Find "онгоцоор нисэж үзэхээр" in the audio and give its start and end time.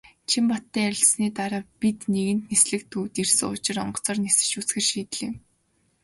3.83-4.85